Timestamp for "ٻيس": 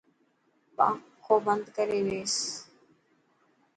2.07-2.35